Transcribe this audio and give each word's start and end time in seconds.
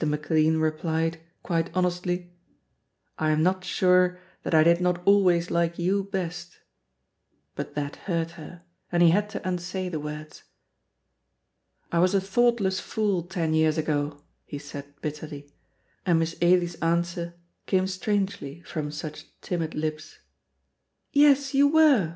McLean 0.03 0.57
replied, 0.57 1.19
quite 1.43 1.69
honestly, 1.75 2.33
"I 3.19 3.29
am 3.29 3.43
not 3.43 3.63
sure 3.63 4.17
that 4.41 4.55
I 4.55 4.63
did 4.63 4.81
not 4.81 4.99
always 5.05 5.51
like 5.51 5.77
you 5.77 6.05
best," 6.05 6.57
but 7.53 7.75
that 7.75 7.97
hurt 7.97 8.31
her, 8.31 8.63
and 8.91 9.03
he 9.03 9.11
had 9.11 9.29
to 9.29 9.47
unsay 9.47 9.89
the 9.89 9.99
words. 9.99 10.41
"I 11.91 11.99
was 11.99 12.15
a 12.15 12.19
thoughtless 12.19 12.79
fool 12.79 13.21
ten 13.21 13.53
years 13.53 13.77
ago," 13.77 14.23
he 14.43 14.57
said, 14.57 14.85
bitterly, 15.03 15.51
and 16.03 16.17
Miss 16.17 16.35
Ailie's 16.41 16.81
answer 16.81 17.35
came 17.67 17.85
strangely 17.85 18.61
from 18.63 18.89
such 18.89 19.27
timid 19.41 19.75
lips. 19.75 20.17
"Yes, 21.11 21.53
you 21.53 21.67
were!" 21.67 22.09